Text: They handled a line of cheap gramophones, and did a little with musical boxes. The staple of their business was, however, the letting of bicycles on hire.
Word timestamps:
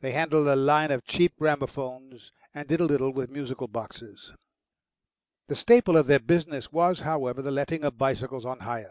They 0.00 0.12
handled 0.12 0.48
a 0.48 0.56
line 0.56 0.90
of 0.90 1.04
cheap 1.04 1.36
gramophones, 1.36 2.32
and 2.54 2.66
did 2.66 2.80
a 2.80 2.84
little 2.86 3.12
with 3.12 3.28
musical 3.28 3.68
boxes. 3.68 4.32
The 5.48 5.54
staple 5.54 5.98
of 5.98 6.06
their 6.06 6.18
business 6.18 6.72
was, 6.72 7.00
however, 7.00 7.42
the 7.42 7.50
letting 7.50 7.84
of 7.84 7.98
bicycles 7.98 8.46
on 8.46 8.60
hire. 8.60 8.78